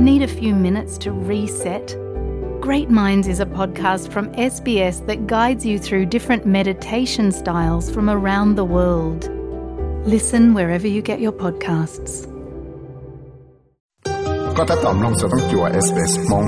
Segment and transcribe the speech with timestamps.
[0.00, 1.86] Need a few minutes to reset?
[2.60, 8.10] Great Minds is a podcast from SBS that guides you through different meditation styles from
[8.10, 9.22] around the world.
[10.06, 12.14] Listen wherever you get your podcasts.
[14.56, 16.46] ก็ถ้าตอมลงจะต้องจัว SBS มง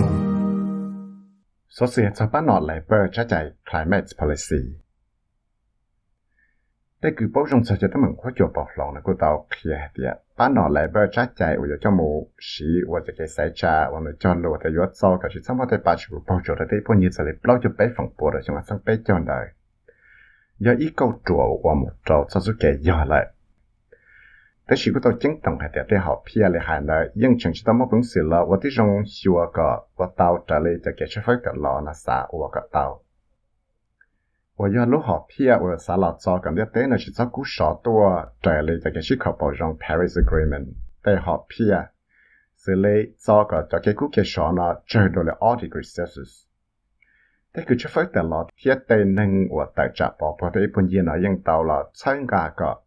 [1.77, 3.35] สเสียจะป้านอดไหลเปอร์จะใจ
[3.69, 4.63] climate policy
[7.04, 12.10] แต่คือปกจงสัจจะต้องเหมือนข้อจบบอกหลงนะกูตาเคลียเดียป้าหนอไหลเบอร์ชัดใจอุยจะมู
[12.50, 19.40] สีว่าจะเกใส่ชาว่ามันจอนโลแต่ยศซอกับชิซัมพอแต่ปาชูปกจบแต่พวกนี้สลิปเราจะไปฝั่งปวดจังหวะสังไปจอนได้
[20.66, 23.24] ยาอีกเก้าจัวว่าหมดเราซาสุเกะยอดเลย
[24.66, 29.68] แต่ชีวิตเราจริงต้องให้แต่ได้หอบเพียเลยหันเลยยังฉันจะต้องมาพึ่งสื่อเราว่าที่จงชัวก็
[30.00, 32.86] ว่าเตาจะเลยจะเกะช่วยกับเรานะสาว่ากับเตา
[34.64, 41.90] 我要录好片，我啥老早讲的，但那是照顾少多，这里这个是靠保障 Paris Agreement，但好片，
[42.56, 46.44] 这里照个这个顾客少呢，这到了 all degree Celsius。
[47.52, 52.84] 但佢出發得落鐵地能我大閘波波的一般人啊，用到了參加個，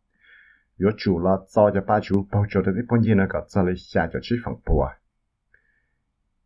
[0.77, 4.97] 有住了早就把住包住的一般人那個這裡下就去風波啊。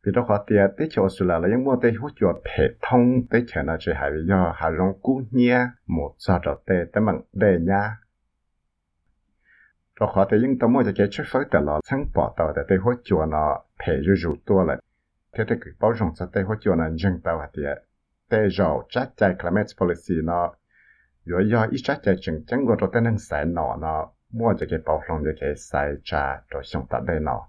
[0.04, 3.26] vì đó họ tiền tới chỗ sửa là những mua tới hút chuột hệ thông
[3.30, 7.02] tới chợ là chỉ hải do hà rong cú nhia một giờ trở tê tới
[7.02, 7.96] mặn đề nha
[10.00, 12.52] đó họ tới những tấm mua cho cái chút phơi tới là sáng bỏ tàu
[12.56, 14.76] tới tới hút chuột nó hệ rủ rủ tua lại
[15.32, 17.78] thế thì cứ bảo rằng cho tới hút chuột nó dừng tàu hả tiền
[18.30, 20.54] tê rầu chắc chạy climate policy nó
[21.24, 24.54] rồi do ít chắc chắn chừng chẳng có cho tới năng sai nọ nó mua
[24.60, 27.48] cho cái bảo rằng cho cái sai trà rồi xong tại đây nọ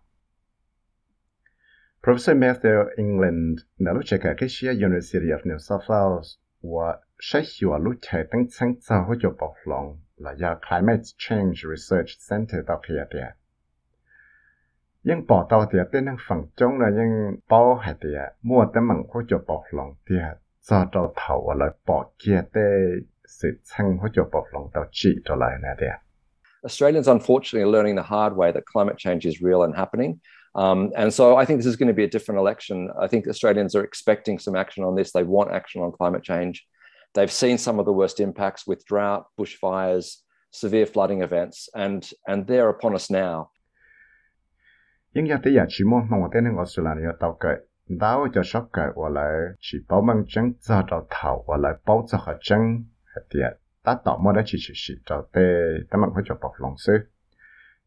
[2.04, 7.42] Professor Matthew England đã lúc cái cái xia University of New South Wales và sẽ
[7.60, 12.10] hiểu lúc chạy tăng sáng tạo hỗ trợ bảo lòng là do Climate Change Research
[12.30, 13.28] Center tạo kia địa.
[15.04, 18.88] Nhưng bảo tàu địa tên năng phẳng trong là nhưng bảo hạt địa mua tấm
[18.88, 20.28] bằng hỗ trợ bảo lòng địa
[20.62, 22.62] cho tàu thầu là bỏ kia tê
[23.28, 25.96] sự tăng hỗ trợ bảo lòng tàu chỉ trở lại nè địa.
[26.64, 30.18] Australians, unfortunately, are learning the hard way that climate change is real and happening.
[30.54, 32.90] Um, and so I think this is going to be a different election.
[33.00, 35.12] I think Australians are expecting some action on this.
[35.12, 36.66] They want action on climate change.
[37.14, 40.18] They've seen some of the worst impacts with drought, bushfires,
[40.52, 43.52] severe flooding events, and, and they're upon us now.
[45.14, 47.56] Nhưng giờ tới giờ chỉ muốn mong tên người Australia tàu cậy,
[47.88, 51.74] đào cho sắp cậy, và lại chỉ bảo mang chân cho đầu thảo, và lại
[51.86, 52.60] bảo cho họ chân,
[53.16, 53.62] hết tiệt.
[53.84, 55.42] ta tỏ mô đã chỉ chỉ chỉ cho tê
[55.90, 56.94] ta mặc phải cho bọc lòng sư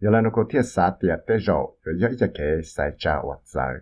[0.05, 3.23] giờ là nó có thiết xã tiệt tế rộ, rồi giờ ít cái sai trả
[3.23, 3.75] vật giải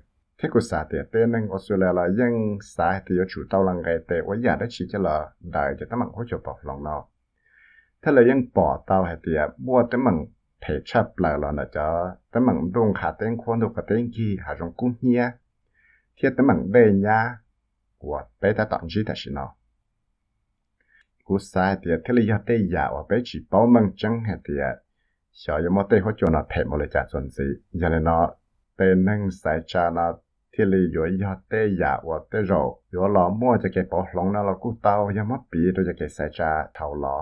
[0.43, 3.99] thế của xã tiệt tế nên Australia là dân, xã thì chủ tàu là ngày
[4.09, 7.05] tế và giờ đã chỉ cho là đại cho ta mặc phải cho lòng nó
[8.03, 9.99] thế là dân bỏ tàu hay tiệt mua tê
[10.67, 14.11] thể chấp lại là nó cho tê mặc đông khả tên khuôn đồ khả tên
[14.11, 15.31] gì hà cung nhia.
[16.17, 17.39] Thiết tê mặc đề nha
[17.99, 19.55] của bé ta tận gì ta nó.
[21.25, 24.37] Cú sai thì thế là tê giả và bé chỉ bảo mong chẳng hay
[25.41, 27.47] 小ยมอเต้หัวจวนเทมเลยจากส่วนสี
[27.81, 28.25] ยันเนาะ
[28.77, 30.07] เต้นึงสายชานา
[30.53, 32.53] ที่ลีอยู่ยอเต้ยาวเตโร
[32.91, 37.17] อยู่หลอมั่วจะเก็บปอหลงนาเรากู้เตายามอปีตัวจะเก็บสายชาเท่าหลอ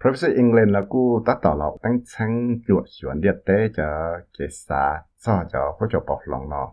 [0.00, 2.32] professor England แล้วกู้ตัดต่อเราตั้งชั้ง
[2.66, 3.88] จวดสวนเดียเต้จะ
[4.32, 4.82] เก็บสา
[5.24, 6.68] ซ่อจะเข้จบปอกหลงเนาะ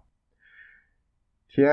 [1.49, 1.71] เทีย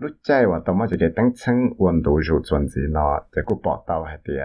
[0.00, 4.44] รู้ใจว่าต่อมาจะเก็บตั้งชั้งอวนดูจูจวนสีเนาะจะกู้ปอกเตาให้เตีย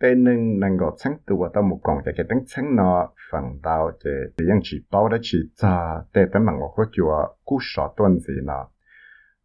[0.00, 3.44] tên nâng nâng gọi sáng tù tao một cổng chạy cái tính sáng nó phần
[3.62, 7.26] tao chạy thì yên chỉ bao đã chỉ cho tên tấm mạng ngọt của chùa
[7.44, 8.68] cú sọ tuần gì nó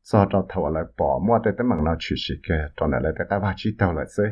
[0.03, 3.03] do đó thầu lại bỏ mua tên tấm mạng nó chỉ chỉ kê cho nên
[3.03, 4.23] lại cái ba chỉ tao lại xế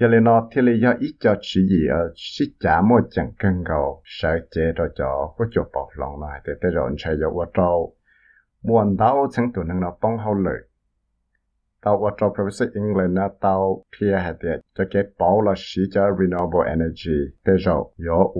[0.00, 3.32] giờ lên nó thì lấy do ít cho chỉ gì ở chỉ trả mua chẳng
[3.38, 7.14] cần cầu sợ chế rồi cho của chùa bọc lòng này để tới rồi chạy
[7.20, 7.96] vào qua trâu
[8.62, 10.69] muốn tao sáng tù nâng nó bông hậu lợi
[11.84, 13.28] England na
[13.98, 14.36] pia
[16.18, 17.32] renewable energy.
[17.98, 18.32] Yo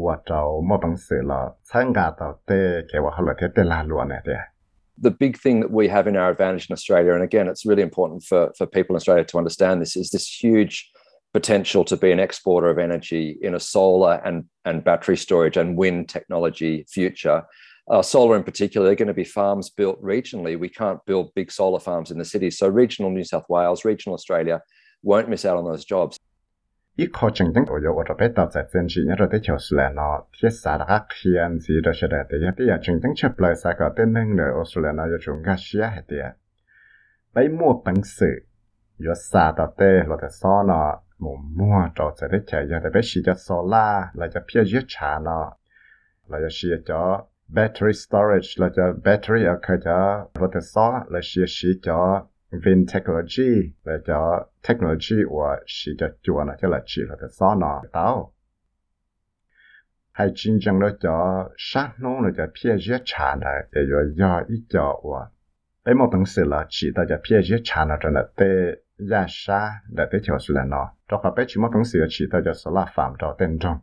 [0.83, 0.97] bằng
[1.27, 1.51] là
[1.95, 2.11] gà
[2.47, 3.85] tê thế tê là
[5.03, 7.83] the big thing that we have in our advantage in Australia, and again, it's really
[7.83, 10.91] important for, for people in Australia to understand this, is this huge
[11.33, 15.79] potential to be an exporter of energy in a solar and, and battery storage and
[15.79, 17.43] wind technology future.
[17.91, 20.59] uh, solar in particular, they're going to be farms built regionally.
[20.59, 22.51] We can't build big solar farms in the city.
[22.51, 24.63] So regional New South Wales, regional Australia
[25.03, 26.19] won't miss out on those jobs.
[26.99, 30.27] i kho chang chang oyo ta za chen chi nya ra te chao sla no
[30.39, 33.41] tie sa da khian zi da sha da te ya te ya chang chang chap
[33.41, 35.19] lai sa ka te nang le australia
[46.93, 51.69] cho battery storage, là cho battery ở cái cho vật thể xó là xí xí
[51.83, 52.27] cho
[52.65, 57.27] Vin technology, là cho technology và xí cho chuột là cho là chỉ là thể
[57.61, 58.33] nó tao
[60.13, 64.11] hay chính chẳng đó cho sát nông là cho phía dưới trà này, để cho
[64.17, 65.27] do ít cho và
[65.85, 68.47] bây một đồng sự là chỉ ta cho phía dưới trà nó cho là tê
[68.97, 72.07] ra sa để để cho sự là nó cho cả bé chỉ một đồng sự
[72.09, 73.79] chỉ ta cho số là phạm cho tên trong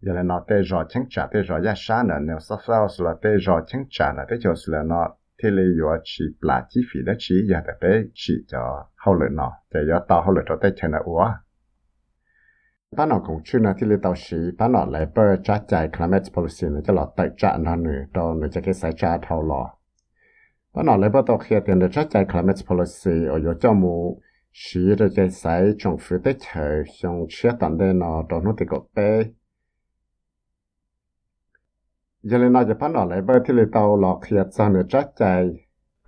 [0.00, 2.14] giờ là nó tê rõ chính trả tê rõ giá xa nè.
[2.20, 5.08] Nếu sắp phao sự là tê rõ chính trả nè, tê cho là nó
[5.42, 9.14] thế là yo chỉ là chi phí đó chỉ giờ để bé chỉ cho hậu
[9.14, 9.52] lợi nó.
[9.74, 11.34] Để yo tao hậu lợi cho tê chân là uo
[12.96, 15.88] ta nó cũng chưa nói thì lấy tàu sĩ ta nó lấy bơ trả chạy
[15.88, 19.18] climate policy nó cho lọ tại trả nó nữa đó nó sẽ cái sai trả
[19.28, 19.70] thâu lọ
[20.74, 23.72] ta nó lấy bơ tàu kia tiền để trả chạy climate policy ở yo cho
[23.72, 24.20] mu
[24.52, 28.54] sĩ để cái sai trong phía tới chờ xong chia tận đây nó đó nó
[28.58, 29.22] thì có bé
[32.22, 34.82] giờ lên nói Japan ở lại bờ thì lấy tàu lọ khía cho nửa
[35.16, 35.48] trái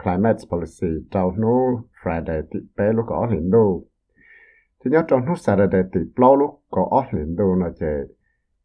[0.04, 3.50] climate policy tàu nu Friday thì bé lúc có liền
[4.84, 7.98] thì nhớ trong nu Saturday thì bao lúc có liền đâu nó chạy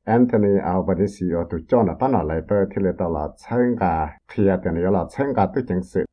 [0.04, 1.84] Anthony Albanese ở tụ cho
[2.14, 4.18] ở lại bờ thì lấy tàu là chân gà.
[4.28, 6.06] Khía thì nó là chân gà tự chính sự.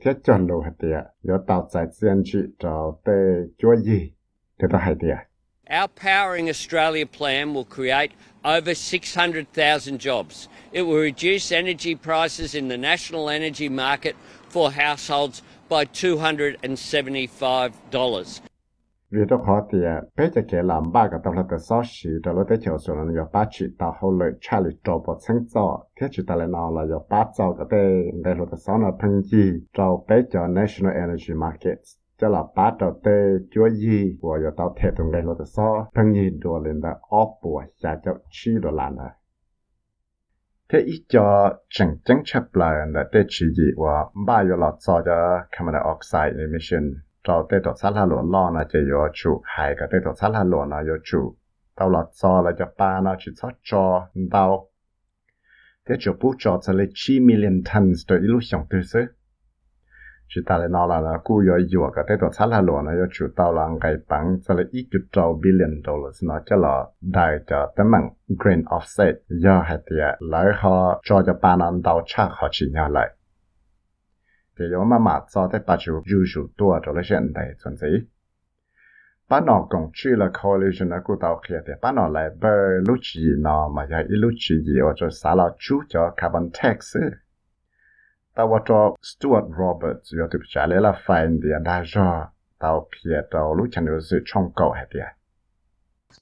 [0.00, 3.12] Thiết chuẩn lô hạt tiệt, nhớ tàu chạy CNG cho tê
[3.58, 4.12] chúa gì?
[4.58, 5.27] Thì tao hay tiệt
[5.70, 8.12] Our Powering Australia plan will create
[8.42, 10.48] over 600,000 jobs.
[10.72, 14.16] It will reduce energy prices in the national energy market
[14.48, 18.40] for households by $275.
[19.10, 19.78] vì đó khó thì
[20.16, 22.78] bé chỉ kể làm ba cái tàu là cái số sĩ đó là cái chiều
[22.78, 26.08] số là có ba chỉ tàu hậu lợi cha lì trâu bọt sinh cho thế
[26.10, 28.90] chỉ tàu là nào là có ba cho cái đây đây là cái số là
[29.02, 31.78] phân gì trâu bé cho national energy market
[32.18, 33.10] cho là ba trâu tê
[33.50, 36.80] chúa gì của có tàu thể trong đây là cái số phân gì đồ lên
[36.80, 39.10] đó ốp bùa xa cho chi đồ làm này
[40.72, 45.02] thế ít cho chẳng chẳng chấp lại là tê chỉ gì và ba là cho
[45.04, 46.94] cho carbon dioxide emission.
[47.24, 50.12] Cho tê tổ sát là lộn lo là chỉ có chủ hai cái tê tổ
[50.20, 51.36] sát là lộn là có chủ.
[51.76, 52.04] Tao là
[52.44, 54.68] là cho ba nó chỉ cho cho tao.
[55.88, 58.78] Thế chủ bút cho sẽ lấy 9 million tons de ilu xiong tư
[60.28, 62.86] chỉ ta lại nói là là cú yo yo cái tê tổ sát là lộn
[62.86, 66.40] là có chủ tao là ngày bằng sẽ là ít chút trâu billion dollars nó
[66.46, 68.08] cho là đại cho tấm mạng
[68.38, 69.14] green offset
[69.44, 73.14] yo hạt địa lại họ cho cho ba năm đầu chắc họ chỉ nhau lại
[74.58, 77.46] thì yo mà mà cho tới ba chủ rủ chủ tua cho lấy hiện đại
[77.64, 78.06] chuẩn gì
[79.28, 82.48] ba nó cũng chỉ là coalition của tao kia thì ba nó lại bơ
[82.88, 86.50] lúc gì nó mà yo ít lúc gì yo cho xã là chú cho carbon
[86.62, 87.10] tax ấy
[89.02, 90.92] Stuart Roberts yo tu la
[91.64, 92.26] da jo
[92.60, 93.86] tao pia tao lu chan
[94.24, 94.52] chong
[94.92, 95.12] dia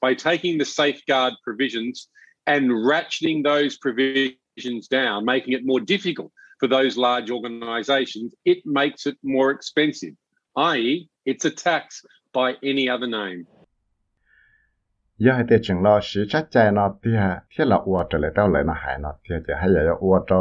[0.01, 2.09] by taking the safeguard provisions
[2.47, 9.07] and ratcheting those provisions down making it more difficult for those large organizations it makes
[9.07, 10.15] it more expensive
[10.57, 11.09] i.e.
[11.27, 12.03] it's a tax
[12.33, 13.47] by any other name
[15.25, 20.41] ยาให้เตจึงรอชีชัดใจนอเตียเทียละอวดเลยเต้าเลยนะหายนอเตียจะให้ยายอวดเรา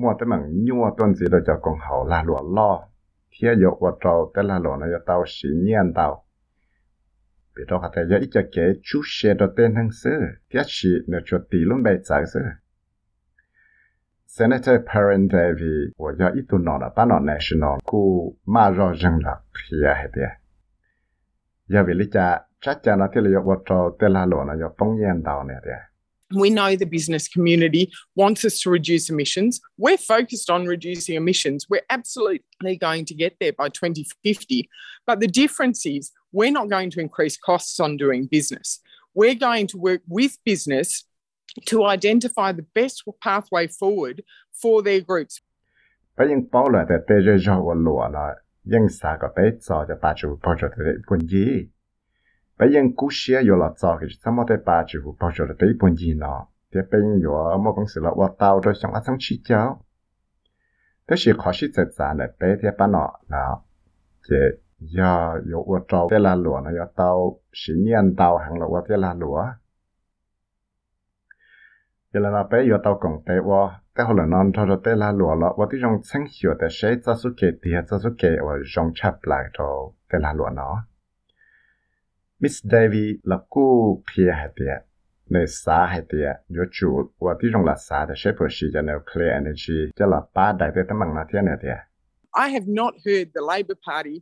[0.00, 2.70] มัวแต่มังยัวต้นสีเราจะกองเขาลาหลวล่อ
[3.30, 6.06] เทียยกว่าเราแต่ลาหลวนายเตาสีเนียนเตา
[7.54, 12.46] ปีเราขัดแต่ยอีจะเก๋ชูเชดเต้นทั้งซื้อเทียชีเนื้อชดตีลุ่มใบจากซื้อ
[14.38, 18.92] Senator Perrin Davy của do ít tuần nọ là bán nọ national ku mà rõ
[19.00, 19.36] ràng là
[19.70, 20.22] kia hết đi.
[21.66, 24.44] Giờ vì lý cha, chắc chắn là thế là do vật trò tên là lộ
[24.44, 25.70] là do bóng nhiên đào này đi.
[26.34, 29.60] We know the business community wants us to reduce emissions.
[29.78, 31.66] We're focused on reducing emissions.
[31.70, 34.68] We're absolutely going to get there by 2050.
[35.06, 38.80] But the difference is we're not going to increase costs on doing business.
[39.14, 41.04] We're going to work with business
[41.66, 45.40] to identify the best pathway forward for their groups.
[46.16, 49.42] Bây giờ bảo là để tế rơi cho quân lụa là dân xã có tế
[49.68, 51.68] cho cho bà chủ bảo cho tế quân gì.
[52.58, 54.84] Bây giờ cú xia yo là cho cái sao mà tế bà
[55.20, 56.46] bao giờ là tế quân gì nó.
[56.74, 59.84] Thế bây giờ yo mà công sự là qua tàu rồi xong sang chi cháu.
[61.08, 63.56] Thế chỉ khó sĩ dịch giả là tế thế bà nó là
[64.28, 64.36] chế
[64.78, 68.66] giờ yo qua trâu tế là lụa nó yo tàu sĩ nhiên tàu hàng là
[68.66, 69.14] qua tế là
[72.12, 75.12] giờ là bé giờ tao cũng tế wa tế hồi là non cho tế là
[75.12, 78.36] lúa lọ và tí trong sáng hiểu tế sẽ cho số thì cho số kể
[78.46, 80.86] và trong chắp lại cho tế là lúa nó
[82.40, 84.78] Miss Davy là cô phía hạt địa
[85.30, 88.66] nơi xã hạt địa yo chủ và tí trong là xã để sẽ phổ sĩ
[88.74, 91.78] cho nuclear energy cho là ba đại tế tấm bằng nó thiên này địa
[92.46, 94.20] I have not heard the Labor Party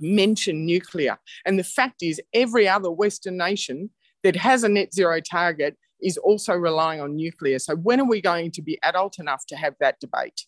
[0.00, 1.16] mention nuclear.
[1.44, 3.88] And the fact is, every other Western nation
[4.22, 7.58] that has a net zero target is also relying on nuclear.
[7.58, 10.46] So, when are we going to be adult enough to have that debate?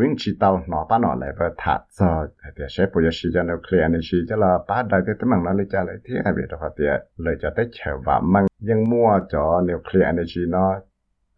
[0.00, 2.08] วิ่งชีเตาหนอป้าหนอเหลไปถัดซอ
[2.54, 10.72] เดี๋ยวใช้ปุยชีจะนิวเคลียร์ในชีจะละป้าได้แต่ตั้งนั้นเลยจะเลยที่ไอเบียดพอเตียเลยจะได้เฉว่ามันยังมั่วจอนิวเคลียร์ในชีเนาะ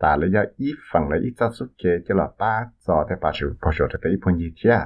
[0.02, 2.52] ตาเลยจะอีฝั่งเลยอีจัะสุเกจะละป้า
[2.84, 4.76] ซอแต่ป้าชิวพอชดแต่อีพนยี่เทีย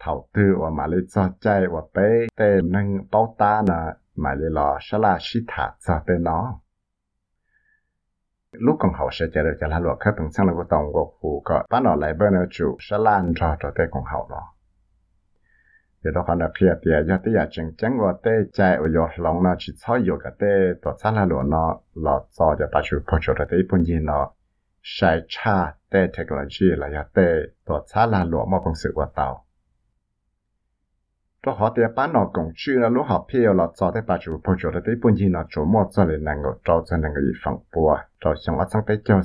[0.00, 3.80] เท่าตือว่ามาเลยจอใจว่าเป้แต่นั่งเป้าตานะ
[4.22, 6.63] มาเลยรอชลาชิถาจอเตเนาะ
[8.58, 10.92] lúc còn học sẽ chạy được cho là luật khác, từng sang là của tổng
[10.92, 14.04] của phụ có bán nó lại bên ở chủ sẽ lan cho cho tới còn
[14.04, 14.42] học đó.
[16.04, 18.88] Thì đó còn là kia thì giờ tới giờ chính chừng của tế chạy ở
[18.88, 22.56] dọc lòng nó, chỉ cho dọc cái tế tổ chức là luật nó là cho
[22.58, 24.30] cho bắt chước phát triển tế bốn gì nó.
[24.82, 27.32] Sai cha tế technology là giờ tế
[27.66, 29.43] tổ chức là luật mà công sự của tàu.
[31.45, 34.17] cho họ thì bán nó công cụ là lúc họ phía là cho tới bắt
[34.21, 39.21] chước phát triển tới bên gì nó chủ mua cho nên năng够找出能够一防波找想我上tới教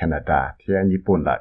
[0.00, 1.40] Canada thì Nhật Bản lại.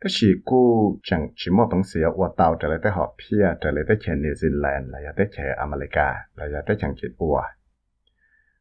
[0.00, 3.44] Cái gì cô chẳng chỉ một bằng sự ở tàu trở lại tới họ phía
[3.60, 7.42] trở lại tới chơi New Zealand là tới chơi America là tới chẳng chỉ ua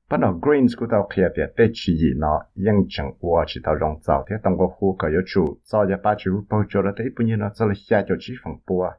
[0.09, 3.61] bắt đầu greens của tao kia việc tết chỉ gì nó, yên chẳng qua chỉ
[3.63, 6.63] tao rong giàu thế tông có khu cả yếu chủ, do giờ ba chú bao
[6.69, 8.91] cho đó thấy bao nhiêu nó sẽ là xa cho chỉ phòng bùa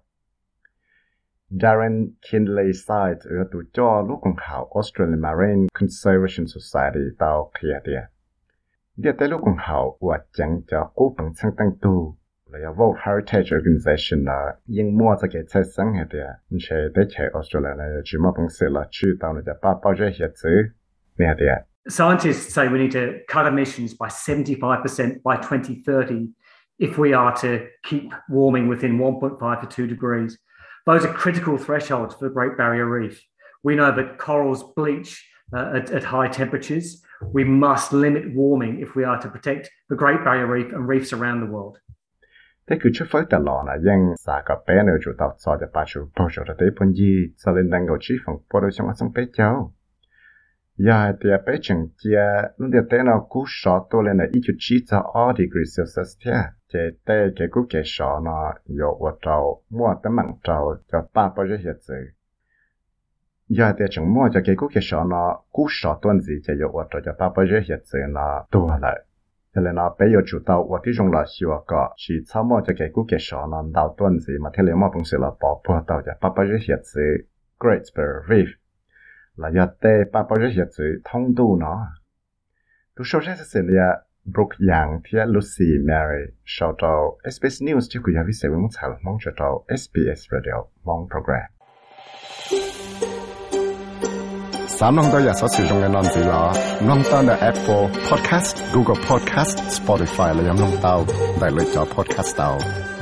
[1.50, 7.78] Darren Kinley Side ở tụ cho lúc còn hảo Australian Marine Conservation Society tao kia
[7.84, 8.00] địa
[8.96, 12.70] địa tới lúc còn hảo của chẳng cho cố bằng sang tăng tu là do
[12.70, 17.24] World Heritage Organization là yên mua cho cái xe sáng hệ địa chế tới chế
[17.32, 20.30] Australia này, chỉ mà bằng sự là chú tao là cho ba, bao giờ hiện
[20.42, 20.70] chứ?
[21.88, 26.28] Scientists say we need to cut emissions by 75% by 2030
[26.78, 30.38] if we are to keep warming within 1.5 to 2 degrees.
[30.84, 33.22] Those are critical thresholds for the Great Barrier Reef.
[33.62, 37.02] We know that corals bleach uh, at, at high temperatures.
[37.32, 41.12] We must limit warming if we are to protect the Great Barrier Reef and reefs
[41.12, 41.78] around the world.
[42.70, 45.56] thế cứ trước phơi tờ lò là dân xã có bé nữa chủ tàu cho
[45.60, 47.86] cho bà chủ bao giờ tới phân gì cho nên đang
[50.78, 56.18] Ja, der Beijing, der und der Dana Kusha tole na ich chita a degree Celsius
[56.18, 56.52] tia.
[56.70, 61.28] Der der der Guke sha na yo wa tao, mo ta mang tao, ja ta
[61.28, 62.12] pa je ye zi.
[63.48, 67.00] Ja, der Cheng mo ja Guke sha na Kusha ton zi ja yo wa tao,
[67.00, 68.94] ja ta pa je ye zi na to la.
[69.54, 72.60] Tele na pe yo chu tao wa ti jong la xiu ka, chi cha mo
[72.60, 75.80] ja Guke sha na dao ton zi ma tele mo pung se la pa pa
[75.88, 77.24] tao ja ta pa je ye zi.
[77.58, 78.28] Great Spirit.
[78.28, 78.50] Reef
[79.36, 81.86] là giờ tê ba bao giờ giờ chữ thông tu nó.
[82.96, 83.88] Tu sau sẽ sẽ là
[84.24, 88.70] Brooke Yang thia Lucy Mary, sau đó SBS News chứ cứ giờ viết sẽ muốn
[88.70, 91.48] xả mong cho đó SBS Radio mong program.
[94.80, 96.42] สามน้องตัวอยากสอสื่อตรงกันนอนสีหลอ
[96.88, 100.94] น้องตั้งแต่ Apple Podcast, Google Podcast, Spotify และยังน้องเตา
[101.38, 102.95] ได้เลยจอ Podcast tao.